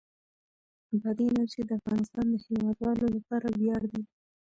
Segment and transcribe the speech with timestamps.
[1.01, 4.03] بادي انرژي د افغانستان د هیوادوالو لپاره ویاړ دی.